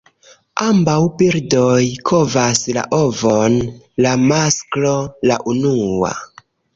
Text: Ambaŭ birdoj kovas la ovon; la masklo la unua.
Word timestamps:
Ambaŭ 0.67 0.95
birdoj 1.17 1.83
kovas 2.11 2.61
la 2.77 2.85
ovon; 2.99 3.57
la 4.07 4.15
masklo 4.31 4.95
la 5.33 5.37
unua. 5.53 6.11